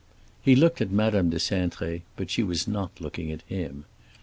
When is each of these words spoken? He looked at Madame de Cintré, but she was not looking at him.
He 0.41 0.55
looked 0.55 0.81
at 0.81 0.89
Madame 0.89 1.29
de 1.29 1.37
Cintré, 1.37 2.01
but 2.15 2.31
she 2.31 2.41
was 2.41 2.67
not 2.67 2.89
looking 2.99 3.31
at 3.31 3.43
him. 3.43 3.85